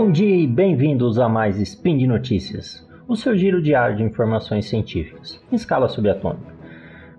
Bom 0.00 0.10
dia 0.10 0.34
e 0.34 0.46
bem-vindos 0.46 1.18
a 1.18 1.28
mais 1.28 1.58
Spin 1.58 1.98
de 1.98 2.06
Notícias, 2.06 2.82
o 3.06 3.14
seu 3.14 3.36
giro 3.36 3.60
diário 3.60 3.98
de 3.98 4.02
informações 4.02 4.66
científicas, 4.66 5.38
em 5.52 5.56
escala 5.56 5.90
subatômica. 5.90 6.54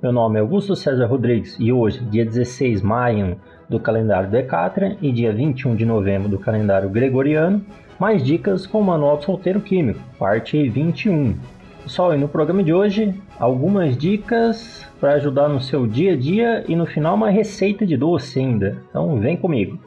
Meu 0.01 0.11
nome 0.11 0.39
é 0.39 0.41
Augusto 0.41 0.75
César 0.75 1.05
Rodrigues 1.05 1.55
e 1.59 1.71
hoje, 1.71 2.03
dia 2.05 2.25
16 2.25 2.81
de 2.81 2.85
maio 2.87 3.39
do 3.69 3.79
calendário 3.79 4.31
Decatria 4.31 4.97
e 4.99 5.11
dia 5.11 5.31
21 5.31 5.75
de 5.75 5.85
novembro 5.85 6.27
do 6.27 6.39
calendário 6.39 6.89
Gregoriano, 6.89 7.63
mais 7.99 8.23
dicas 8.23 8.65
com 8.65 8.81
o 8.81 8.83
Manual 8.83 9.17
do 9.17 9.25
Solteiro 9.25 9.61
Químico, 9.61 10.01
parte 10.17 10.67
21. 10.67 11.35
Pessoal, 11.83 12.15
e 12.15 12.17
no 12.17 12.27
programa 12.27 12.63
de 12.63 12.73
hoje, 12.73 13.13
algumas 13.37 13.95
dicas 13.95 14.87
para 14.99 15.13
ajudar 15.13 15.47
no 15.49 15.61
seu 15.61 15.85
dia 15.85 16.13
a 16.13 16.17
dia 16.17 16.65
e 16.67 16.75
no 16.75 16.87
final 16.87 17.13
uma 17.13 17.29
receita 17.29 17.85
de 17.85 17.95
doce 17.95 18.39
ainda. 18.39 18.81
Então 18.89 19.19
vem 19.19 19.37
comigo. 19.37 19.79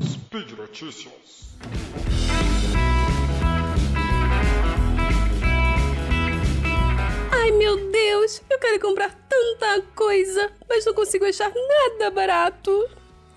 Speed 0.00 0.52
Notícias. 0.56 1.15
Ai 7.32 7.50
meu 7.52 7.90
Deus, 7.90 8.42
eu 8.50 8.58
quero 8.58 8.80
comprar 8.80 9.14
tanta 9.28 9.82
coisa, 9.94 10.50
mas 10.68 10.84
não 10.84 10.94
consigo 10.94 11.24
achar 11.24 11.52
nada 11.54 12.10
barato. 12.10 12.70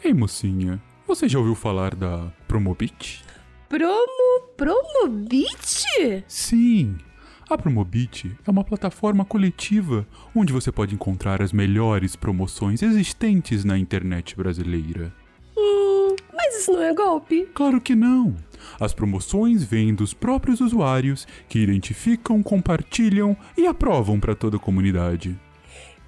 Ei, 0.03 0.13
mocinha, 0.13 0.81
você 1.05 1.27
já 1.27 1.39
ouviu 1.39 1.55
falar 1.55 1.95
da 1.95 2.31
Promobit? 2.47 3.23
Promo. 3.67 4.47
Promobit? 4.57 6.23
Sim! 6.27 6.97
A 7.49 7.57
Promobit 7.57 8.37
é 8.45 8.51
uma 8.51 8.63
plataforma 8.63 9.25
coletiva 9.25 10.07
onde 10.35 10.53
você 10.53 10.71
pode 10.71 10.93
encontrar 10.93 11.41
as 11.41 11.51
melhores 11.51 12.15
promoções 12.15 12.83
existentes 12.83 13.63
na 13.63 13.77
internet 13.77 14.35
brasileira. 14.35 15.11
Mas 16.49 16.61
isso 16.61 16.71
não 16.71 16.81
é 16.81 16.91
golpe? 16.95 17.47
Claro 17.53 17.79
que 17.79 17.93
não! 17.93 18.35
As 18.79 18.91
promoções 18.91 19.63
vêm 19.63 19.93
dos 19.93 20.15
próprios 20.15 20.59
usuários 20.59 21.27
que 21.47 21.59
identificam, 21.59 22.41
compartilham 22.41 23.37
e 23.55 23.67
aprovam 23.67 24.19
para 24.19 24.33
toda 24.33 24.57
a 24.57 24.59
comunidade. 24.59 25.39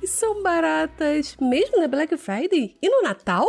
E 0.01 0.07
são 0.07 0.41
baratas 0.41 1.37
mesmo 1.39 1.79
na 1.79 1.87
Black 1.87 2.17
Friday? 2.17 2.75
E 2.81 2.89
no 2.89 3.03
Natal? 3.03 3.45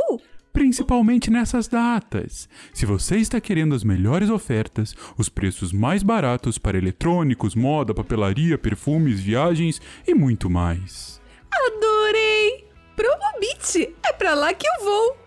Principalmente 0.53 1.31
nessas 1.31 1.67
datas. 1.67 2.47
Se 2.75 2.85
você 2.85 3.17
está 3.17 3.41
querendo 3.41 3.75
as 3.75 3.83
melhores 3.83 4.29
ofertas, 4.29 4.95
os 5.17 5.31
preços 5.31 5.73
mais 5.73 6.03
baratos 6.03 6.59
para 6.59 6.77
eletrônicos, 6.77 7.55
moda, 7.55 7.95
papelaria, 7.95 8.59
perfumes, 8.59 9.19
viagens 9.19 9.81
e 10.07 10.15
muito 10.15 10.51
mais. 10.51 11.23
Adorei! 11.51 12.67
Promobit! 12.95 13.97
É 14.07 14.13
pra 14.13 14.35
lá 14.35 14.53
que 14.53 14.67
eu 14.67 14.85
vou! 14.85 15.22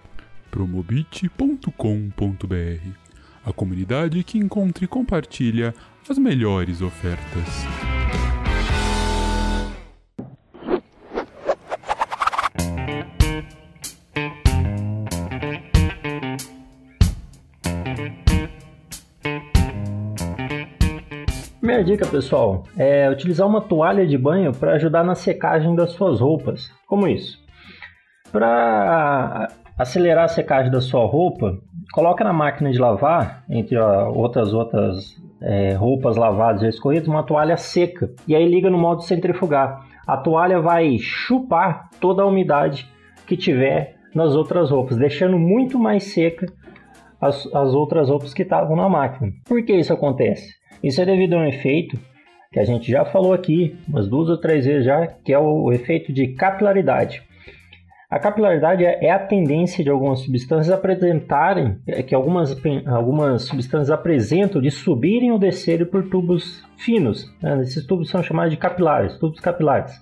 promobit.com.br 0.55 1.67
A 3.45 3.51
comunidade 3.51 4.23
que 4.23 4.37
encontra 4.37 4.85
e 4.85 4.87
compartilha 4.87 5.75
as 6.09 6.17
melhores 6.17 6.81
ofertas. 6.81 7.43
Primeira 21.59 21.83
dica, 21.83 22.07
pessoal, 22.07 22.63
é 22.77 23.09
utilizar 23.09 23.45
uma 23.45 23.59
toalha 23.59 24.07
de 24.07 24.17
banho 24.17 24.53
para 24.53 24.75
ajudar 24.75 25.03
na 25.03 25.15
secagem 25.15 25.75
das 25.75 25.91
suas 25.91 26.21
roupas. 26.21 26.71
Como 26.87 27.05
isso? 27.09 27.43
Para 28.31 29.49
acelerar 29.77 30.25
a 30.25 30.29
secagem 30.29 30.71
da 30.71 30.81
sua 30.81 31.05
roupa, 31.05 31.57
coloca 31.93 32.23
na 32.23 32.33
máquina 32.33 32.71
de 32.71 32.79
lavar, 32.79 33.43
entre 33.49 33.77
outras 33.77 34.53
outras 34.53 35.15
é, 35.41 35.73
roupas 35.73 36.15
lavadas 36.15 36.63
e 36.63 36.67
escorridas, 36.67 37.07
uma 37.07 37.23
toalha 37.23 37.57
seca. 37.57 38.09
E 38.27 38.35
aí 38.35 38.47
liga 38.47 38.69
no 38.69 38.77
modo 38.77 39.01
centrifugar. 39.01 39.85
A 40.07 40.17
toalha 40.17 40.59
vai 40.59 40.97
chupar 40.97 41.89
toda 41.99 42.23
a 42.23 42.25
umidade 42.25 42.89
que 43.27 43.35
tiver 43.35 43.95
nas 44.13 44.35
outras 44.35 44.71
roupas, 44.71 44.97
deixando 44.97 45.37
muito 45.37 45.77
mais 45.77 46.03
seca 46.05 46.45
as, 47.19 47.45
as 47.53 47.73
outras 47.73 48.09
roupas 48.09 48.33
que 48.33 48.43
estavam 48.43 48.75
na 48.75 48.87
máquina. 48.87 49.31
Por 49.45 49.63
que 49.63 49.73
isso 49.73 49.93
acontece? 49.93 50.53
Isso 50.83 51.01
é 51.01 51.05
devido 51.05 51.33
a 51.33 51.39
um 51.39 51.45
efeito 51.45 51.99
que 52.51 52.59
a 52.59 52.63
gente 52.63 52.89
já 52.89 53.03
falou 53.03 53.33
aqui 53.33 53.75
umas 53.87 54.07
duas 54.07 54.29
ou 54.29 54.37
três 54.37 54.65
vezes 54.65 54.85
já, 54.85 55.07
que 55.07 55.33
é 55.33 55.39
o 55.39 55.71
efeito 55.73 56.13
de 56.13 56.27
capilaridade. 56.29 57.21
A 58.09 58.19
capilaridade 58.19 58.85
é 58.85 59.09
a 59.09 59.17
tendência 59.17 59.83
de 59.83 59.89
algumas 59.89 60.19
substâncias 60.19 60.71
apresentarem, 60.71 61.77
é 61.87 62.03
que 62.03 62.13
algumas, 62.13 62.55
algumas 62.85 63.43
substâncias 63.43 63.89
apresentam 63.89 64.61
de 64.61 64.69
subirem 64.69 65.31
ou 65.31 65.39
descerem 65.39 65.87
por 65.87 66.07
tubos 66.07 66.63
finos. 66.77 67.33
Né? 67.41 67.61
Esses 67.61 67.85
tubos 67.85 68.09
são 68.09 68.21
chamados 68.21 68.51
de 68.51 68.57
capilares, 68.57 69.17
tubos 69.17 69.39
capilares. 69.39 69.99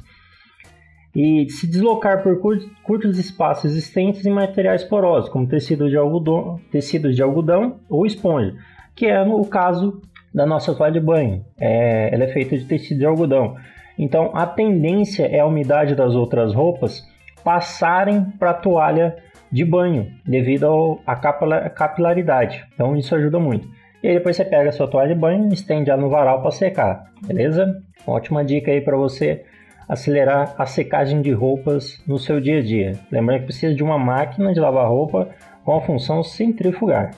E 1.16 1.48
se 1.50 1.66
deslocar 1.66 2.24
por 2.24 2.40
curtos 2.84 3.18
espaços 3.18 3.72
existentes 3.72 4.26
em 4.26 4.32
materiais 4.32 4.84
porosos, 4.84 5.30
como 5.30 5.48
tecido 5.48 5.90
de 5.90 5.96
algodão, 5.96 6.60
tecidos 6.72 7.16
de 7.16 7.22
algodão 7.22 7.80
ou 7.88 8.06
esponja, 8.06 8.54
que 8.96 9.06
é 9.06 9.22
o 9.22 9.46
caso 9.46 10.02
da 10.34 10.46
nossa 10.46 10.74
toalha 10.74 10.94
de 10.94 11.00
banho. 11.00 11.46
É, 11.58 12.14
ela 12.14 12.26
é 12.26 12.28
feita 12.28 12.58
de 12.58 12.66
tecido 12.66 12.98
de 12.98 13.06
algodão. 13.06 13.56
Então 13.98 14.32
a 14.34 14.46
tendência 14.46 15.26
é 15.28 15.40
a 15.40 15.46
umidade 15.46 15.96
das 15.96 16.16
outras 16.16 16.54
roupas 16.54 17.04
passarem 17.44 18.26
para 18.40 18.52
a 18.52 18.56
toalha 18.56 19.16
de 19.52 19.64
banho, 19.64 20.12
devido 20.26 21.00
à 21.06 21.16
capilaridade. 21.16 22.66
Então 22.74 22.96
isso 22.96 23.14
ajuda 23.16 23.40
muito. 23.40 23.68
E 24.02 24.08
aí 24.08 24.16
depois 24.16 24.36
você 24.36 24.44
pega 24.44 24.70
a 24.70 24.72
sua 24.72 24.88
toalha 24.88 25.14
de 25.14 25.20
banho 25.20 25.50
e 25.50 25.54
estende 25.54 25.90
ela 25.90 26.02
no 26.02 26.10
varal 26.10 26.42
para 26.42 26.52
secar, 26.52 27.06
beleza? 27.26 27.82
Ótima 28.06 28.44
dica 28.44 28.72
aí 28.72 28.82
para 28.82 28.98
você 28.98 29.46
acelerar 29.88 30.56
a 30.58 30.66
secagem 30.66 31.22
de 31.22 31.32
roupas 31.32 32.02
no 32.08 32.18
seu 32.18 32.42
dia 32.42 32.60
a 32.60 32.62
dia. 32.62 32.94
Lembrando 33.12 33.42
que 33.42 33.46
precisa 33.46 33.74
de 33.76 33.84
uma 33.84 33.98
máquina 34.00 34.52
de 34.54 34.60
lavar 34.60 34.88
roupa 34.90 35.30
com 35.64 35.76
a 35.76 35.82
função 35.82 36.24
centrifugar. 36.24 37.12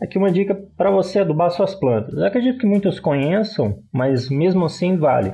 Aqui 0.00 0.18
uma 0.18 0.32
dica 0.32 0.58
para 0.76 0.90
você 0.90 1.20
adubar 1.20 1.50
suas 1.50 1.74
plantas. 1.74 2.14
Eu 2.14 2.24
acredito 2.24 2.58
que 2.58 2.66
muitos 2.66 2.98
conheçam, 2.98 3.78
mas 3.92 4.28
mesmo 4.28 4.64
assim 4.64 4.96
vale. 4.96 5.32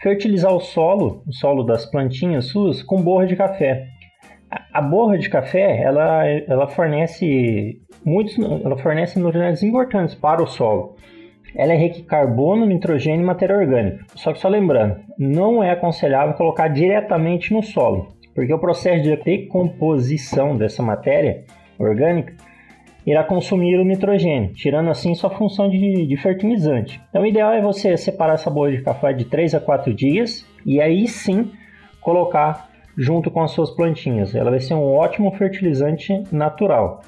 Fertilizar 0.00 0.52
o 0.54 0.60
solo, 0.60 1.22
o 1.26 1.32
solo 1.32 1.62
das 1.62 1.86
plantinhas 1.86 2.46
suas, 2.46 2.82
com 2.82 3.02
borra 3.02 3.26
de 3.26 3.34
café. 3.34 3.86
A 4.72 4.80
borra 4.80 5.18
de 5.18 5.28
café, 5.28 5.82
ela, 5.82 6.24
ela 6.26 6.68
fornece 6.68 7.80
muitos, 8.04 8.38
ela 8.38 8.76
fornece 8.76 9.18
nutrientes 9.18 9.62
importantes 9.62 10.14
para 10.14 10.42
o 10.42 10.46
solo. 10.46 10.96
Ela 11.54 11.72
é 11.72 11.76
rica 11.76 11.98
em 11.98 12.04
carbono, 12.04 12.66
nitrogênio 12.66 13.22
e 13.22 13.26
matéria 13.26 13.56
orgânica. 13.56 14.04
Só 14.14 14.32
que 14.32 14.38
só 14.38 14.48
lembrando, 14.48 15.00
não 15.18 15.64
é 15.64 15.70
aconselhável 15.70 16.34
colocar 16.34 16.68
diretamente 16.68 17.52
no 17.52 17.62
solo, 17.62 18.08
porque 18.34 18.52
o 18.52 18.58
processo 18.58 19.02
de 19.02 19.16
decomposição 19.16 20.56
dessa 20.56 20.82
matéria 20.82 21.44
orgânica 21.78 22.34
irá 23.06 23.22
consumir 23.22 23.78
o 23.78 23.84
nitrogênio, 23.84 24.52
tirando 24.52 24.90
assim 24.90 25.14
sua 25.14 25.30
função 25.30 25.70
de, 25.70 26.06
de 26.06 26.16
fertilizante. 26.16 27.00
Então, 27.08 27.22
o 27.22 27.26
ideal 27.26 27.52
é 27.52 27.62
você 27.62 27.96
separar 27.96 28.34
essa 28.34 28.50
bolha 28.50 28.76
de 28.76 28.82
café 28.82 29.12
de 29.12 29.24
3 29.24 29.54
a 29.54 29.60
4 29.60 29.94
dias 29.94 30.44
e 30.64 30.80
aí 30.80 31.06
sim 31.06 31.52
colocar 32.00 32.68
junto 32.96 33.30
com 33.30 33.42
as 33.42 33.52
suas 33.52 33.70
plantinhas. 33.70 34.34
Ela 34.34 34.50
vai 34.50 34.60
ser 34.60 34.74
um 34.74 34.82
ótimo 34.82 35.30
fertilizante 35.32 36.22
natural. 36.32 37.02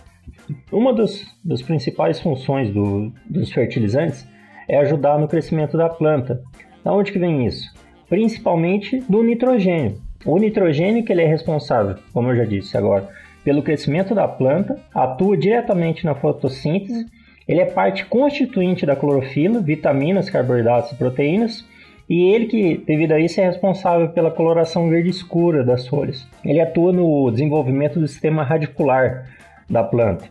Uma 0.71 0.95
das, 0.95 1.27
das 1.45 1.63
principais 1.63 2.21
funções 2.21 2.73
do, 2.73 3.13
dos 3.29 3.51
fertilizantes 3.51 4.27
é 4.69 4.79
ajudar 4.79 5.19
no 5.19 5.27
crescimento 5.27 5.77
da 5.77 5.89
planta. 5.89 6.43
Da 6.85 6.93
onde 6.93 7.11
que 7.11 7.19
vem 7.19 7.47
isso? 7.47 7.73
Principalmente 8.09 9.03
do 9.09 9.23
nitrogênio. 9.23 10.01
O 10.25 10.39
nitrogênio 10.39 11.05
que 11.05 11.13
ele 11.13 11.23
é 11.23 11.27
responsável, 11.27 11.97
como 12.13 12.31
eu 12.31 12.37
já 12.37 12.45
disse 12.45 12.77
agora, 12.77 13.09
pelo 13.49 13.63
crescimento 13.63 14.15
da 14.15 14.29
planta, 14.29 14.79
atua 14.95 15.35
diretamente 15.35 16.05
na 16.05 16.15
fotossíntese, 16.15 17.07
ele 17.49 17.63
é 17.63 17.65
parte 17.65 18.05
constituinte 18.05 18.85
da 18.85 18.95
clorofila, 18.95 19.59
vitaminas, 19.59 20.29
carboidratos 20.29 20.93
e 20.93 20.97
proteínas, 20.97 21.65
e 22.11 22.31
ele 22.31 22.45
que, 22.45 22.77
devido 22.77 23.13
a 23.13 23.19
isso, 23.19 23.41
é 23.41 23.47
responsável 23.47 24.11
pela 24.11 24.31
coloração 24.31 24.91
verde 24.91 25.09
escura 25.09 25.65
das 25.65 25.89
folhas. 25.89 26.29
Ele 26.45 26.61
atua 26.61 26.93
no 26.93 27.31
desenvolvimento 27.31 27.99
do 27.99 28.07
sistema 28.07 28.43
radicular 28.43 29.31
da 29.67 29.83
planta. 29.83 30.27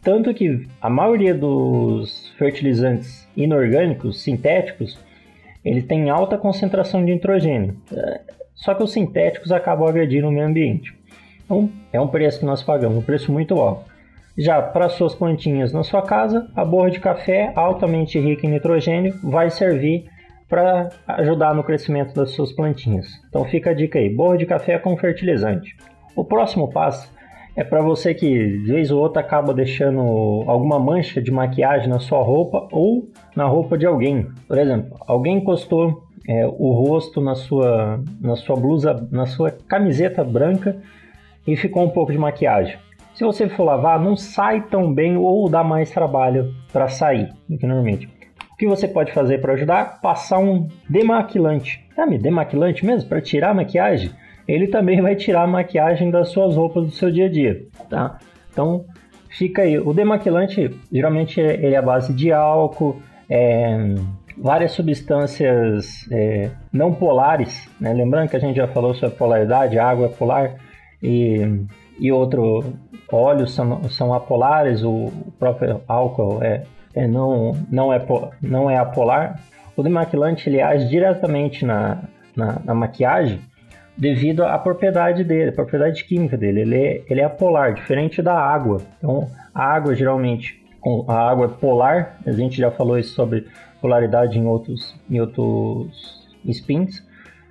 Tanto 0.00 0.32
que 0.32 0.66
a 0.80 0.88
maioria 0.88 1.34
dos 1.34 2.32
fertilizantes 2.38 3.28
inorgânicos, 3.36 4.22
sintéticos, 4.22 4.98
ele 5.62 5.82
tem 5.82 6.08
alta 6.08 6.38
concentração 6.38 7.04
de 7.04 7.12
nitrogênio. 7.12 7.76
Só 8.54 8.72
que 8.72 8.82
os 8.82 8.94
sintéticos 8.94 9.52
acabam 9.52 9.86
agredindo 9.86 10.26
o 10.26 10.32
meio 10.32 10.46
ambiente. 10.46 11.03
Então, 11.44 11.70
é 11.92 12.00
um 12.00 12.08
preço 12.08 12.40
que 12.40 12.46
nós 12.46 12.62
pagamos, 12.62 12.98
um 12.98 13.02
preço 13.02 13.32
muito 13.32 13.54
alto. 13.60 13.84
Já 14.36 14.60
para 14.60 14.88
suas 14.88 15.14
plantinhas 15.14 15.72
na 15.72 15.84
sua 15.84 16.02
casa, 16.02 16.48
a 16.56 16.64
borra 16.64 16.90
de 16.90 16.98
café, 16.98 17.52
altamente 17.54 18.18
rica 18.18 18.46
em 18.46 18.50
nitrogênio, 18.50 19.14
vai 19.22 19.48
servir 19.50 20.06
para 20.48 20.90
ajudar 21.06 21.54
no 21.54 21.62
crescimento 21.62 22.14
das 22.14 22.32
suas 22.32 22.52
plantinhas. 22.52 23.06
Então 23.28 23.44
fica 23.44 23.70
a 23.70 23.74
dica 23.74 23.98
aí, 23.98 24.08
borra 24.08 24.36
de 24.36 24.46
café 24.46 24.78
com 24.78 24.96
fertilizante. 24.96 25.76
O 26.16 26.24
próximo 26.24 26.70
passo 26.70 27.08
é 27.56 27.62
para 27.62 27.80
você 27.80 28.12
que 28.12 28.58
de 28.58 28.72
vez 28.72 28.90
ou 28.90 29.00
outra 29.00 29.20
acaba 29.20 29.54
deixando 29.54 30.00
alguma 30.46 30.78
mancha 30.78 31.22
de 31.22 31.30
maquiagem 31.30 31.88
na 31.88 32.00
sua 32.00 32.22
roupa 32.22 32.68
ou 32.72 33.08
na 33.36 33.44
roupa 33.44 33.78
de 33.78 33.86
alguém. 33.86 34.26
Por 34.48 34.58
exemplo, 34.58 34.96
alguém 35.06 35.38
encostou 35.38 36.02
é, 36.28 36.46
o 36.46 36.72
rosto 36.72 37.20
na 37.20 37.34
sua, 37.34 38.02
na 38.20 38.34
sua 38.34 38.56
blusa, 38.56 39.08
na 39.12 39.26
sua 39.26 39.52
camiseta 39.52 40.24
branca 40.24 40.76
e 41.46 41.56
ficou 41.56 41.84
um 41.84 41.90
pouco 41.90 42.12
de 42.12 42.18
maquiagem. 42.18 42.76
Se 43.14 43.24
você 43.24 43.48
for 43.48 43.64
lavar, 43.64 44.00
não 44.00 44.16
sai 44.16 44.62
tão 44.62 44.92
bem 44.92 45.16
ou 45.16 45.48
dá 45.48 45.62
mais 45.62 45.90
trabalho 45.90 46.52
para 46.72 46.88
sair 46.88 47.32
normalmente. 47.48 48.08
O 48.52 48.56
que 48.56 48.66
você 48.66 48.88
pode 48.88 49.12
fazer 49.12 49.40
para 49.40 49.52
ajudar? 49.52 50.00
Passar 50.00 50.38
um 50.38 50.68
demaquilante. 50.88 51.84
Sabe, 51.94 52.18
demaquilante 52.18 52.84
mesmo? 52.84 53.08
Para 53.08 53.20
tirar 53.20 53.50
a 53.50 53.54
maquiagem? 53.54 54.10
Ele 54.46 54.66
também 54.66 55.00
vai 55.00 55.16
tirar 55.16 55.42
a 55.42 55.46
maquiagem 55.46 56.10
das 56.10 56.28
suas 56.28 56.56
roupas 56.56 56.86
do 56.86 56.90
seu 56.92 57.10
dia 57.10 57.26
a 57.26 57.28
dia, 57.28 57.66
tá? 57.88 58.18
Então, 58.52 58.84
fica 59.28 59.62
aí. 59.62 59.78
O 59.78 59.92
demaquilante, 59.92 60.70
geralmente, 60.92 61.40
ele 61.40 61.74
é 61.74 61.78
a 61.78 61.82
base 61.82 62.12
de 62.12 62.30
álcool, 62.30 63.00
é, 63.28 63.94
várias 64.36 64.72
substâncias 64.72 66.06
é, 66.10 66.50
não 66.72 66.92
polares, 66.94 67.68
né? 67.80 67.92
Lembrando 67.92 68.28
que 68.28 68.36
a 68.36 68.40
gente 68.40 68.56
já 68.56 68.68
falou 68.68 68.94
sobre 68.94 69.16
polaridade, 69.16 69.78
água 69.78 70.06
é 70.06 70.10
polar 70.10 70.56
e, 71.04 71.66
e 72.00 72.10
outro 72.10 72.64
óleos 73.12 73.54
são, 73.54 73.84
são 73.90 74.14
apolares, 74.14 74.82
o 74.82 75.12
próprio 75.38 75.82
álcool 75.86 76.42
é, 76.42 76.64
é 76.94 77.06
não, 77.06 77.52
não, 77.70 77.92
é, 77.92 78.04
não 78.40 78.70
é 78.70 78.78
apolar. 78.78 79.38
O 79.76 79.82
demaquilante 79.82 80.48
ele 80.48 80.62
age 80.62 80.88
diretamente 80.88 81.64
na, 81.64 81.98
na, 82.34 82.58
na 82.64 82.74
maquiagem 82.74 83.40
devido 83.96 84.44
à 84.44 84.58
propriedade 84.58 85.22
dele, 85.22 85.50
a 85.50 85.52
propriedade 85.52 86.04
química 86.04 86.36
dele. 86.36 86.62
Ele 86.62 86.76
é, 86.76 87.02
ele 87.08 87.20
é 87.20 87.24
apolar, 87.24 87.74
diferente 87.74 88.22
da 88.22 88.34
água. 88.34 88.80
Então, 88.98 89.28
a 89.54 89.62
água 89.62 89.94
geralmente, 89.94 90.60
a 91.06 91.30
água 91.30 91.48
polar, 91.48 92.18
a 92.26 92.32
gente 92.32 92.56
já 92.56 92.70
falou 92.70 92.98
isso 92.98 93.14
sobre 93.14 93.46
polaridade 93.80 94.38
em 94.38 94.46
outros, 94.46 94.98
em 95.10 95.20
outros 95.20 96.26
spins. 96.48 97.02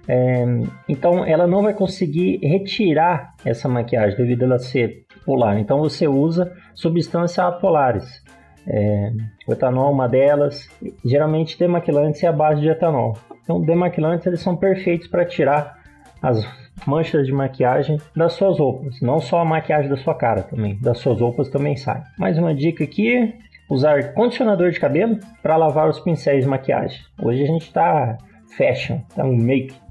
É, 0.07 0.45
então, 0.87 1.25
ela 1.25 1.47
não 1.47 1.61
vai 1.61 1.73
conseguir 1.73 2.39
retirar 2.41 3.33
essa 3.45 3.69
maquiagem 3.69 4.17
devido 4.17 4.43
a 4.43 4.45
ela 4.45 4.59
ser 4.59 5.05
polar. 5.25 5.57
Então, 5.59 5.79
você 5.79 6.07
usa 6.07 6.51
substâncias 6.73 7.39
apolares. 7.39 8.21
É, 8.67 9.11
o 9.47 9.53
etanol 9.53 9.89
é 9.89 9.91
uma 9.91 10.07
delas. 10.07 10.69
Geralmente, 11.03 11.57
demaquilantes 11.57 12.23
é 12.23 12.27
a 12.27 12.33
base 12.33 12.61
de 12.61 12.69
etanol. 12.69 13.17
Então, 13.43 13.61
demaquilantes 13.61 14.25
eles 14.25 14.41
são 14.41 14.55
perfeitos 14.55 15.07
para 15.07 15.25
tirar 15.25 15.77
as 16.21 16.45
manchas 16.87 17.25
de 17.25 17.33
maquiagem 17.33 17.97
das 18.15 18.33
suas 18.33 18.59
roupas. 18.59 18.99
Não 19.01 19.19
só 19.19 19.39
a 19.39 19.45
maquiagem 19.45 19.89
da 19.89 19.97
sua 19.97 20.15
cara 20.15 20.43
também, 20.43 20.79
das 20.81 20.97
suas 20.99 21.19
roupas 21.19 21.49
também 21.49 21.75
sai. 21.75 22.01
Mais 22.17 22.37
uma 22.37 22.53
dica 22.53 22.83
aqui: 22.83 23.33
usar 23.69 24.13
condicionador 24.13 24.71
de 24.71 24.79
cabelo 24.79 25.19
para 25.41 25.57
lavar 25.57 25.89
os 25.89 25.99
pincéis 25.99 26.43
de 26.43 26.49
maquiagem. 26.49 26.99
Hoje 27.21 27.43
a 27.43 27.47
gente 27.47 27.63
está 27.63 28.17
fashion, 28.57 28.99
tá 29.15 29.25
um 29.25 29.35
make. 29.35 29.82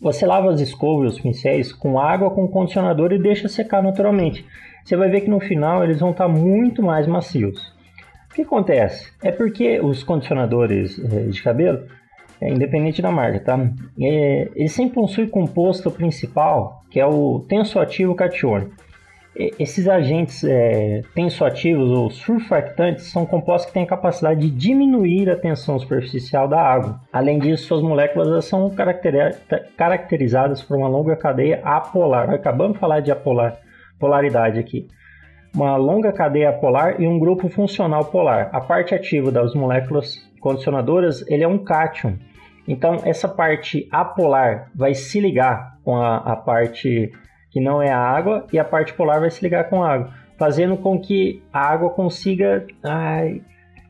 Você 0.00 0.26
lava 0.26 0.50
as 0.50 0.60
escovas, 0.60 1.14
os 1.14 1.20
pincéis 1.20 1.72
com 1.72 1.98
água, 1.98 2.30
com 2.30 2.48
condicionador 2.48 3.12
e 3.12 3.18
deixa 3.18 3.48
secar 3.48 3.82
naturalmente. 3.82 4.44
Você 4.84 4.96
vai 4.96 5.08
ver 5.08 5.22
que 5.22 5.30
no 5.30 5.40
final 5.40 5.82
eles 5.82 6.00
vão 6.00 6.10
estar 6.10 6.28
muito 6.28 6.82
mais 6.82 7.06
macios. 7.06 7.74
O 8.30 8.34
que 8.34 8.42
acontece? 8.42 9.10
É 9.22 9.32
porque 9.32 9.80
os 9.80 10.02
condicionadores 10.04 10.98
eh, 10.98 11.30
de 11.30 11.42
cabelo, 11.42 11.86
é, 12.40 12.50
independente 12.50 13.00
da 13.00 13.10
marca, 13.10 13.40
tá? 13.40 13.70
É, 14.00 14.48
eles 14.54 14.72
sempre 14.72 14.94
possuem 14.94 15.26
composto 15.28 15.90
principal, 15.90 16.82
que 16.90 17.00
é 17.00 17.06
o 17.06 17.40
tensoativo 17.48 18.14
catiônico 18.14 18.85
esses 19.38 19.86
agentes 19.86 20.42
é, 20.44 21.02
tensoativos 21.14 21.90
ou 21.90 22.10
surfactantes 22.10 23.10
são 23.10 23.26
compostos 23.26 23.66
que 23.66 23.74
têm 23.74 23.82
a 23.82 23.86
capacidade 23.86 24.40
de 24.40 24.50
diminuir 24.50 25.28
a 25.28 25.36
tensão 25.36 25.78
superficial 25.78 26.48
da 26.48 26.60
água. 26.60 27.00
Além 27.12 27.38
disso, 27.38 27.66
suas 27.66 27.82
moléculas 27.82 28.44
são 28.46 28.72
caracterizadas 29.76 30.62
por 30.62 30.76
uma 30.76 30.88
longa 30.88 31.16
cadeia 31.16 31.60
apolar. 31.62 32.30
Acabamos 32.30 32.74
de 32.74 32.80
falar 32.80 33.00
de 33.00 33.10
apolar, 33.10 33.58
polaridade 33.98 34.58
aqui. 34.58 34.88
Uma 35.54 35.76
longa 35.76 36.12
cadeia 36.12 36.50
apolar 36.50 37.00
e 37.00 37.06
um 37.06 37.18
grupo 37.18 37.48
funcional 37.48 38.06
polar. 38.06 38.50
A 38.52 38.60
parte 38.60 38.94
ativa 38.94 39.30
das 39.30 39.54
moléculas 39.54 40.16
condicionadoras 40.40 41.24
ele 41.28 41.44
é 41.44 41.48
um 41.48 41.58
cátion. 41.58 42.14
Então, 42.68 42.96
essa 43.04 43.28
parte 43.28 43.88
apolar 43.92 44.70
vai 44.74 44.94
se 44.94 45.20
ligar 45.20 45.78
com 45.84 45.96
a, 45.96 46.16
a 46.16 46.36
parte 46.36 47.12
que 47.56 47.60
não 47.62 47.80
é 47.80 47.90
a 47.90 47.98
água, 47.98 48.46
e 48.52 48.58
a 48.58 48.64
parte 48.66 48.92
polar 48.92 49.18
vai 49.18 49.30
se 49.30 49.42
ligar 49.42 49.70
com 49.70 49.82
a 49.82 49.90
água, 49.90 50.12
fazendo 50.36 50.76
com 50.76 51.00
que 51.00 51.42
a 51.50 51.58
água 51.58 51.88
consiga 51.88 52.66
ai, 52.84 53.40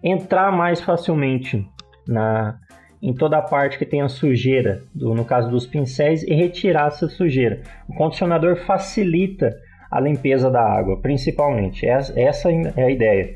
entrar 0.01 0.53
mais 0.53 0.81
facilmente 0.81 1.69
na, 2.07 2.61
em 3.03 3.13
toda 3.13 3.39
a 3.39 3.43
parte 3.43 3.77
que 3.77 3.85
tem 3.85 4.03
a 4.03 4.09
sujeira, 4.09 4.85
do, 4.95 5.13
no 5.15 5.25
caso 5.25 5.51
dos 5.51 5.67
pincéis, 5.67 6.23
e 6.23 6.33
retirar 6.33 6.87
essa 6.87 7.09
sujeira. 7.09 7.61
O 7.89 7.95
condicionador 7.95 8.55
facilita 8.55 9.53
a 9.91 9.99
limpeza 9.99 10.49
da 10.49 10.63
água, 10.63 11.01
principalmente. 11.01 11.85
Essa, 11.85 12.15
é 12.17 12.85
a 12.85 12.89
ideia. 12.89 13.35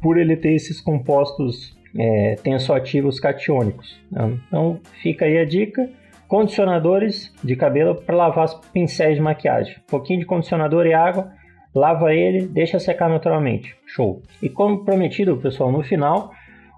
Por 0.00 0.16
ele 0.16 0.38
ter 0.38 0.54
esses 0.54 0.80
compostos 0.80 1.76
é, 1.98 2.36
tensoativos 2.42 3.20
catiônicos. 3.20 4.00
Então, 4.48 4.80
fica 5.02 5.26
aí 5.26 5.36
a 5.36 5.44
dica 5.44 5.86
condicionadores 6.30 7.34
de 7.42 7.56
cabelo 7.56 7.96
para 7.96 8.14
lavar 8.14 8.44
os 8.44 8.54
pincéis 8.72 9.16
de 9.16 9.20
maquiagem. 9.20 9.74
Um 9.78 9.90
pouquinho 9.90 10.20
de 10.20 10.24
condicionador 10.24 10.86
e 10.86 10.94
água, 10.94 11.32
lava 11.74 12.14
ele, 12.14 12.46
deixa 12.46 12.78
secar 12.78 13.10
naturalmente. 13.10 13.74
Show. 13.84 14.22
E 14.40 14.48
como 14.48 14.84
prometido, 14.84 15.36
pessoal, 15.38 15.72
no 15.72 15.82
final, 15.82 16.30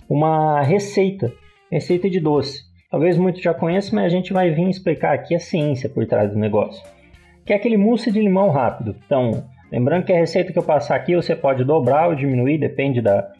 uma 0.08 0.62
receita, 0.62 1.30
receita 1.70 2.08
de 2.08 2.18
doce. 2.18 2.62
Talvez 2.90 3.18
muitos 3.18 3.42
já 3.42 3.52
conheçam, 3.52 3.96
mas 3.96 4.06
a 4.06 4.16
gente 4.16 4.32
vai 4.32 4.50
vir 4.50 4.70
explicar 4.70 5.12
aqui 5.12 5.34
a 5.34 5.38
ciência 5.38 5.86
por 5.86 6.06
trás 6.06 6.30
do 6.32 6.38
negócio. 6.38 6.82
Que 7.44 7.52
é 7.52 7.56
aquele 7.56 7.76
mousse 7.76 8.10
de 8.10 8.20
limão 8.20 8.48
rápido. 8.48 8.96
Então, 9.04 9.44
lembrando 9.70 10.06
que 10.06 10.14
a 10.14 10.18
receita 10.18 10.50
que 10.50 10.58
eu 10.58 10.62
passar 10.62 10.96
aqui 10.96 11.14
você 11.14 11.36
pode 11.36 11.62
dobrar 11.62 12.08
ou 12.08 12.14
diminuir, 12.14 12.56
depende 12.56 13.02
da, 13.02 13.30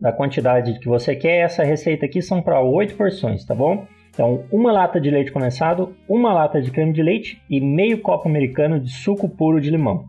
da 0.00 0.10
quantidade 0.10 0.78
que 0.78 0.88
você 0.88 1.14
quer. 1.14 1.40
Essa 1.40 1.62
receita 1.64 2.06
aqui 2.06 2.22
são 2.22 2.40
para 2.40 2.62
8 2.62 2.94
porções, 2.94 3.44
tá 3.44 3.54
bom? 3.54 3.86
Então, 4.20 4.44
uma 4.52 4.70
lata 4.70 5.00
de 5.00 5.10
leite 5.10 5.32
condensado, 5.32 5.96
uma 6.06 6.30
lata 6.30 6.60
de 6.60 6.70
creme 6.70 6.92
de 6.92 7.02
leite 7.02 7.42
e 7.48 7.58
meio 7.58 8.02
copo 8.02 8.28
americano 8.28 8.78
de 8.78 8.90
suco 8.90 9.26
puro 9.26 9.58
de 9.58 9.70
limão. 9.70 10.04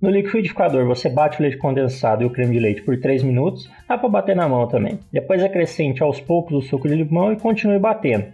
No 0.00 0.10
liquidificador, 0.10 0.84
você 0.88 1.08
bate 1.08 1.38
o 1.38 1.42
leite 1.42 1.56
condensado 1.56 2.24
e 2.24 2.26
o 2.26 2.30
creme 2.30 2.54
de 2.54 2.58
leite 2.58 2.82
por 2.82 2.98
3 2.98 3.22
minutos, 3.22 3.70
dá 3.88 3.96
para 3.96 4.08
bater 4.08 4.34
na 4.34 4.48
mão 4.48 4.66
também. 4.66 4.98
Depois 5.12 5.40
acrescente 5.40 6.02
aos 6.02 6.20
poucos 6.20 6.52
o 6.52 6.68
suco 6.68 6.88
de 6.88 6.96
limão 6.96 7.32
e 7.32 7.36
continue 7.36 7.78
batendo. 7.78 8.24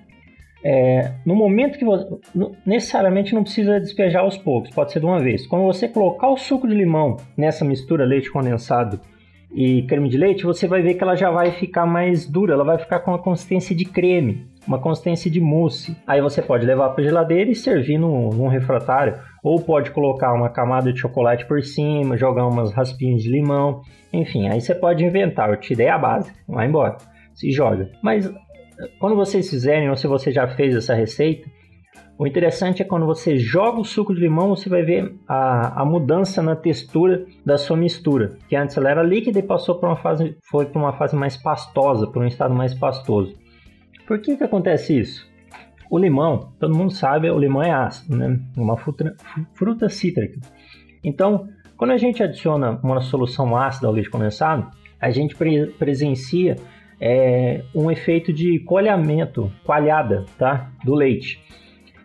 É, 0.64 1.12
no 1.23 1.37
momento 1.37 1.78
que 1.78 1.85
você. 1.85 2.09
Necessariamente 2.64 3.35
não 3.35 3.42
precisa 3.42 3.78
despejar 3.78 4.23
aos 4.23 4.38
poucos, 4.38 4.71
pode 4.71 4.90
ser 4.90 5.00
de 5.00 5.04
uma 5.04 5.21
vez. 5.21 5.47
Quando 5.47 5.66
você 5.66 5.87
colocar 5.87 6.28
o 6.28 6.38
suco 6.38 6.66
de 6.66 6.75
limão 6.75 7.18
nessa 7.37 7.62
mistura 7.62 8.07
leite 8.07 8.33
condensado 8.33 8.99
e 9.55 9.83
creme 9.83 10.09
de 10.09 10.19
leite, 10.19 10.45
você 10.45 10.67
vai 10.67 10.83
ver 10.83 10.95
que 10.95 11.02
ela 11.02 11.17
já 11.17 11.31
vai 11.31 11.52
ficar 11.52 11.87
mais 11.87 12.26
dura, 12.26 12.55
ela 12.55 12.64
vai 12.64 12.78
ficar 12.78 13.00
com 13.00 13.14
a 13.14 13.19
consistência 13.19 13.75
de 13.75 13.85
creme 13.85 14.47
uma 14.69 14.78
consistência 14.78 15.31
de 15.31 15.40
mousse. 15.40 15.97
Aí 16.07 16.21
você 16.21 16.43
pode 16.43 16.67
levar 16.67 16.90
para 16.90 17.02
geladeira 17.02 17.50
e 17.50 17.55
servir 17.55 17.99
num, 17.99 18.28
num 18.28 18.49
refratário, 18.49 19.19
ou 19.43 19.59
pode 19.61 19.90
colocar 19.90 20.35
uma 20.35 20.50
camada 20.50 20.93
de 20.93 21.00
chocolate 21.00 21.47
por 21.47 21.62
cima, 21.62 22.19
jogar 22.19 22.47
umas 22.47 22.73
raspinhas 22.73 23.23
de 23.23 23.31
limão, 23.31 23.81
enfim, 24.12 24.47
aí 24.49 24.61
você 24.61 24.75
pode 24.75 25.02
inventar. 25.02 25.49
Eu 25.49 25.57
te 25.57 25.75
dei 25.75 25.88
a 25.88 25.97
base, 25.97 26.31
vai 26.47 26.67
embora, 26.67 26.99
se 27.35 27.50
joga. 27.50 27.90
Mas 28.02 28.31
quando 29.00 29.17
vocês 29.17 29.49
fizerem, 29.49 29.88
ou 29.88 29.97
se 29.97 30.07
você 30.07 30.31
já 30.31 30.47
fez 30.47 30.76
essa 30.76 30.95
receita, 30.95 31.49
o 32.18 32.26
interessante 32.26 32.82
é 32.82 32.84
quando 32.84 33.06
você 33.06 33.38
joga 33.38 33.78
o 33.78 33.84
suco 33.84 34.12
de 34.12 34.20
limão, 34.20 34.48
você 34.48 34.68
vai 34.68 34.82
ver 34.82 35.14
a, 35.26 35.82
a 35.82 35.84
mudança 35.84 36.42
na 36.42 36.56
textura 36.56 37.25
da 37.46 37.56
sua 37.56 37.76
mistura, 37.76 38.37
que 38.48 38.56
antes 38.56 38.76
ela 38.76 38.90
era 38.90 39.04
líquida 39.04 39.38
e 39.38 39.42
passou 39.42 39.76
para 39.76 39.90
uma 39.90 39.96
fase, 39.96 40.37
foi 40.50 40.66
para 40.66 40.80
uma 40.80 40.92
fase 40.92 41.14
mais 41.14 41.37
pastosa, 41.37 42.08
para 42.08 42.20
um 42.20 42.26
estado 42.26 42.52
mais 42.52 42.75
pastoso. 42.75 43.37
Por 44.04 44.18
que 44.20 44.37
que 44.37 44.42
acontece 44.42 44.98
isso? 44.98 45.28
O 45.88 45.96
limão, 45.96 46.52
todo 46.58 46.76
mundo 46.76 46.92
sabe, 46.92 47.30
o 47.30 47.38
limão 47.38 47.62
é 47.62 47.70
ácido, 47.70 48.16
né? 48.16 48.40
Uma 48.56 48.76
fruta, 48.76 49.14
fruta 49.54 49.88
cítrica. 49.88 50.40
Então, 51.04 51.48
quando 51.76 51.92
a 51.92 51.96
gente 51.96 52.20
adiciona 52.20 52.80
uma 52.82 53.00
solução 53.00 53.56
ácida 53.56 53.87
ao 53.87 53.92
leite 53.92 54.10
condensado, 54.10 54.68
a 55.00 55.08
gente 55.10 55.37
pre 55.37 55.66
presencia 55.78 56.56
é, 57.00 57.62
um 57.72 57.92
efeito 57.92 58.32
de 58.32 58.58
coalhamento, 58.64 59.52
coalhada, 59.64 60.26
tá? 60.37 60.72
Do 60.84 60.94
leite. 60.94 61.40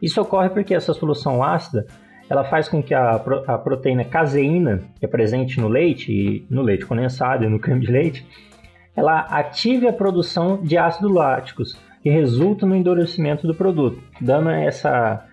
Isso 0.03 0.21
ocorre 0.21 0.49
porque 0.49 0.75
essa 0.75 0.93
solução 0.93 1.41
ácida 1.41 1.87
ela 2.29 2.43
faz 2.43 2.67
com 2.67 2.83
que 2.83 2.93
a, 2.93 3.11
a 3.47 3.57
proteína 3.57 4.03
caseína, 4.03 4.81
que 4.99 5.05
é 5.05 5.07
presente 5.07 5.61
no 5.61 5.69
leite, 5.69 6.45
no 6.49 6.61
leite 6.61 6.85
condensado 6.85 7.45
e 7.45 7.47
no 7.47 7.57
creme 7.57 7.85
de 7.85 7.91
leite, 7.91 8.27
ela 8.95 9.21
ative 9.21 9.87
a 9.87 9.93
produção 9.93 10.61
de 10.61 10.77
ácidos 10.77 11.11
láticos, 11.11 11.79
que 12.01 12.09
resulta 12.09 12.65
no 12.65 12.75
endurecimento 12.75 13.47
do 13.47 13.55
produto, 13.55 13.97
dando 14.19 14.49
essa, 14.49 15.25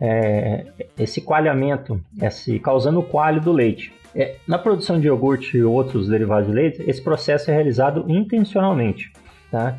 é, 0.00 0.66
esse 0.98 1.20
coalhamento, 1.20 2.00
esse, 2.20 2.58
causando 2.58 2.98
o 2.98 3.04
coalho 3.04 3.40
do 3.40 3.52
leite. 3.52 3.92
É, 4.12 4.36
na 4.46 4.58
produção 4.58 4.98
de 4.98 5.06
iogurte 5.06 5.56
e 5.56 5.62
outros 5.62 6.08
derivados 6.08 6.48
de 6.48 6.54
leite, 6.54 6.82
esse 6.86 7.00
processo 7.00 7.50
é 7.50 7.54
realizado 7.54 8.04
intencionalmente. 8.08 9.12
Tá? 9.52 9.78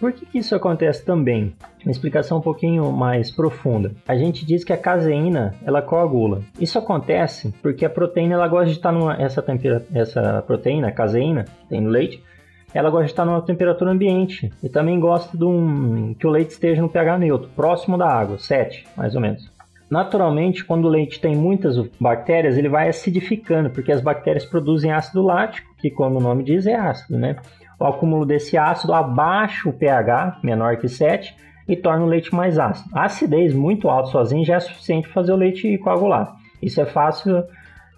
Por 0.00 0.12
que, 0.12 0.24
que, 0.24 0.38
isso 0.38 0.54
acontece 0.54 1.04
também? 1.04 1.54
Uma 1.84 1.92
explicação 1.92 2.38
um 2.38 2.40
pouquinho 2.40 2.90
mais 2.90 3.30
profunda. 3.30 3.92
A 4.08 4.16
gente 4.16 4.46
diz 4.46 4.64
que 4.64 4.72
a 4.72 4.78
caseína 4.78 5.54
ela 5.62 5.82
coagula. 5.82 6.40
Isso 6.58 6.78
acontece 6.78 7.52
porque 7.60 7.84
a 7.84 7.90
proteína 7.90 8.34
ela 8.34 8.48
gosta 8.48 8.66
de 8.66 8.72
estar 8.72 8.90
numa 8.90 9.14
essa 9.20 9.44
essa 9.94 10.42
proteína, 10.46 10.88
a 10.88 10.92
caseína, 10.92 11.44
tem 11.68 11.82
no 11.82 11.90
leite, 11.90 12.22
ela 12.72 12.88
gosta 12.88 13.04
de 13.04 13.10
estar 13.10 13.26
numa 13.26 13.42
temperatura 13.42 13.90
ambiente 13.90 14.50
e 14.62 14.68
também 14.70 14.98
gosta 14.98 15.36
de 15.36 15.44
um, 15.44 16.14
que 16.14 16.26
o 16.26 16.30
leite 16.30 16.52
esteja 16.52 16.80
no 16.80 16.88
pH 16.88 17.18
neutro, 17.18 17.50
próximo 17.54 17.98
da 17.98 18.08
água, 18.08 18.38
7, 18.38 18.86
mais 18.96 19.14
ou 19.14 19.20
menos. 19.20 19.50
Naturalmente, 19.90 20.64
quando 20.64 20.84
o 20.84 20.88
leite 20.88 21.20
tem 21.20 21.34
muitas 21.34 21.76
bactérias, 22.00 22.56
ele 22.56 22.68
vai 22.68 22.88
acidificando, 22.88 23.70
porque 23.70 23.90
as 23.90 24.00
bactérias 24.00 24.46
produzem 24.46 24.92
ácido 24.92 25.20
lático, 25.20 25.74
que 25.78 25.90
como 25.90 26.18
o 26.18 26.22
nome 26.22 26.44
diz 26.44 26.64
é 26.64 26.76
ácido, 26.76 27.18
né? 27.18 27.36
O 27.80 27.86
acúmulo 27.86 28.26
desse 28.26 28.58
ácido 28.58 28.92
abaixa 28.92 29.66
o 29.66 29.72
pH, 29.72 30.40
menor 30.44 30.76
que 30.76 30.86
7, 30.86 31.34
e 31.66 31.74
torna 31.74 32.04
o 32.04 32.08
leite 32.08 32.34
mais 32.34 32.58
ácido. 32.58 32.90
A 32.94 33.04
acidez 33.04 33.54
muito 33.54 33.88
alta 33.88 34.10
sozinha 34.10 34.44
já 34.44 34.56
é 34.56 34.60
suficiente 34.60 35.04
para 35.04 35.14
fazer 35.14 35.32
o 35.32 35.36
leite 35.36 35.78
coagular. 35.78 36.36
Isso 36.60 36.78
é 36.78 36.84
fácil 36.84 37.42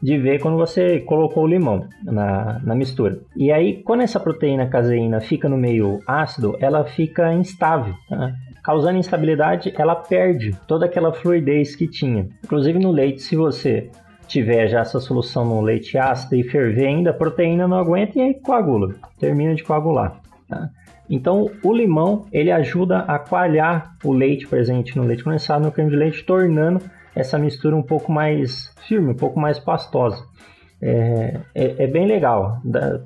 de 0.01 0.19
ver 0.19 0.41
quando 0.41 0.57
você 0.57 1.01
colocou 1.01 1.45
o 1.45 1.47
limão 1.49 1.89
na, 2.05 2.61
na 2.63 2.75
mistura. 2.75 3.21
E 3.37 3.51
aí, 3.51 3.83
quando 3.83 4.03
essa 4.03 4.21
proteína 4.21 4.69
caseína 4.69 5.21
fica 5.21 5.49
no 5.49 5.57
meio 5.57 6.01
ácido, 6.07 6.57
ela 6.61 6.85
fica 6.85 7.33
instável. 7.33 7.95
Tá? 8.09 8.33
Causando 8.63 8.99
instabilidade, 8.99 9.73
ela 9.77 9.97
perde 9.97 10.57
toda 10.69 10.87
aquela 10.87 11.13
fluidez 11.13 11.75
que 11.75 11.89
tinha. 11.89 12.29
Inclusive 12.45 12.79
no 12.79 12.93
leite, 12.93 13.23
se 13.23 13.35
você 13.35 13.91
tiver 14.33 14.67
já 14.67 14.81
essa 14.81 14.99
solução 14.99 15.45
no 15.45 15.61
leite 15.61 15.99
ácido 15.99 16.35
e 16.37 16.43
ferver 16.43 16.87
ainda, 16.87 17.11
a 17.11 17.15
proteína 17.15 17.69
não 17.69 17.77
aguenta 17.77 18.19
e 18.19 18.23
aí 18.23 18.35
coagula, 18.35 18.95
termina 19.19 19.55
de 19.55 19.63
coagular. 19.63 20.21
Tá? 20.49 20.71
Então, 21.09 21.51
o 21.63 21.73
limão 21.73 22.25
ele 22.33 22.51
ajuda 22.51 23.01
a 23.01 23.19
coalhar 23.19 23.95
o 24.03 24.13
leite 24.13 24.47
presente 24.47 24.97
no 24.97 25.05
leite 25.05 25.23
condensado, 25.23 25.65
no 25.65 25.71
creme 25.71 25.91
de 25.91 25.97
leite, 25.97 26.25
tornando 26.25 26.81
essa 27.15 27.39
mistura 27.39 27.77
um 27.77 27.83
pouco 27.83 28.11
mais 28.11 28.75
firme, 28.89 29.13
um 29.13 29.17
pouco 29.17 29.39
mais 29.39 29.59
pastosa. 29.59 30.25
É, 30.81 31.41
é, 31.55 31.85
é 31.85 31.87
bem 31.87 32.07
legal. 32.07 32.59
Da, 32.65 33.01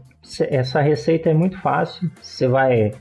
essa 0.49 0.81
receita 0.81 1.31
é 1.31 1.35
muito 1.35 1.61
fácil. 1.61 2.09
Você 2.23 2.47
vai 2.47 2.93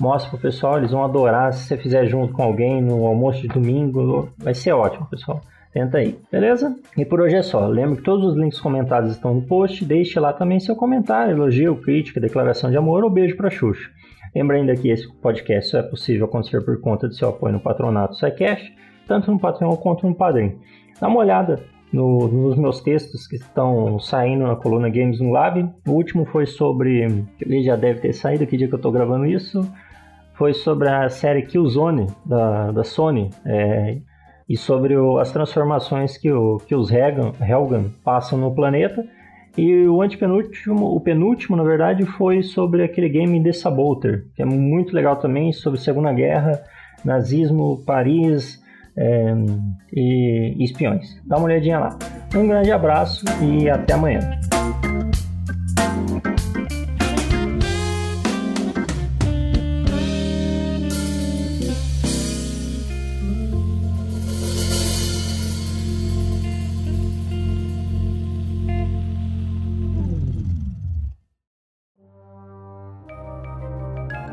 mostra 0.00 0.30
pro 0.30 0.38
pessoal, 0.38 0.78
eles 0.78 0.90
vão 0.90 1.04
adorar 1.04 1.52
se 1.52 1.66
você 1.66 1.76
fizer 1.76 2.06
junto 2.06 2.32
com 2.32 2.42
alguém 2.42 2.82
no 2.82 3.06
almoço 3.06 3.42
de 3.42 3.48
domingo, 3.48 4.28
vai 4.38 4.54
ser 4.54 4.72
ótimo, 4.72 5.06
pessoal. 5.06 5.40
Tenta 5.74 5.98
aí, 5.98 6.16
beleza? 6.30 6.76
E 6.96 7.04
por 7.04 7.20
hoje 7.20 7.34
é 7.34 7.42
só. 7.42 7.66
Lembre 7.66 7.96
que 7.96 8.04
todos 8.04 8.30
os 8.30 8.36
links 8.36 8.60
comentados 8.60 9.10
estão 9.10 9.34
no 9.34 9.42
post. 9.42 9.84
Deixe 9.84 10.20
lá 10.20 10.32
também 10.32 10.60
seu 10.60 10.76
comentário, 10.76 11.32
elogio, 11.32 11.74
crítica, 11.74 12.20
declaração 12.20 12.70
de 12.70 12.76
amor 12.76 13.02
ou 13.02 13.10
beijo 13.10 13.36
para 13.36 13.50
Xuxa. 13.50 13.90
Lembra 14.32 14.56
ainda 14.56 14.76
que 14.76 14.88
esse 14.88 15.12
podcast 15.14 15.72
só 15.72 15.78
é 15.78 15.82
possível 15.82 16.26
acontecer 16.26 16.64
por 16.64 16.80
conta 16.80 17.08
do 17.08 17.14
seu 17.14 17.30
apoio 17.30 17.54
no 17.54 17.60
patronato 17.60 18.14
SciCash, 18.14 18.72
tanto 19.08 19.32
no 19.32 19.38
Patreon 19.40 19.74
quanto 19.74 20.06
no 20.06 20.14
Padrim. 20.14 20.60
Dá 21.00 21.08
uma 21.08 21.18
olhada 21.18 21.58
no, 21.92 22.28
nos 22.28 22.56
meus 22.56 22.80
textos 22.80 23.26
que 23.26 23.34
estão 23.34 23.98
saindo 23.98 24.46
na 24.46 24.54
coluna 24.54 24.88
Games 24.88 25.18
no 25.18 25.32
Lab. 25.32 25.68
O 25.88 25.90
último 25.90 26.24
foi 26.24 26.46
sobre. 26.46 27.26
Ele 27.40 27.64
já 27.64 27.74
deve 27.74 27.98
ter 27.98 28.12
saído, 28.12 28.46
que 28.46 28.56
dia 28.56 28.68
que 28.68 28.74
eu 28.74 28.76
estou 28.76 28.92
gravando 28.92 29.26
isso. 29.26 29.60
Foi 30.34 30.54
sobre 30.54 30.88
a 30.88 31.08
série 31.08 31.42
Killzone 31.42 32.06
da, 32.24 32.70
da 32.70 32.84
Sony. 32.84 33.30
É, 33.44 33.98
e 34.48 34.56
sobre 34.56 34.96
o, 34.96 35.18
as 35.18 35.32
transformações 35.32 36.16
que, 36.16 36.30
o, 36.30 36.58
que 36.58 36.74
os 36.74 36.90
Helgan, 36.90 37.32
Helgan 37.40 37.90
passam 38.04 38.38
no 38.38 38.54
planeta. 38.54 39.04
E 39.56 39.86
o 39.86 40.02
antepenúltimo, 40.02 40.94
o 40.94 41.00
penúltimo, 41.00 41.56
na 41.56 41.62
verdade, 41.62 42.04
foi 42.04 42.42
sobre 42.42 42.82
aquele 42.82 43.08
game 43.08 43.42
The 43.42 43.52
Saboteur, 43.52 44.24
que 44.34 44.42
é 44.42 44.44
muito 44.44 44.94
legal 44.94 45.16
também, 45.16 45.52
sobre 45.52 45.78
Segunda 45.78 46.12
Guerra, 46.12 46.60
nazismo, 47.04 47.80
Paris 47.86 48.60
é, 48.96 49.34
e, 49.92 50.54
e 50.58 50.64
espiões. 50.64 51.20
Dá 51.24 51.36
uma 51.36 51.46
olhadinha 51.46 51.78
lá. 51.78 51.98
Um 52.34 52.48
grande 52.48 52.72
abraço 52.72 53.24
e 53.40 53.70
até 53.70 53.94
amanhã. 53.94 54.20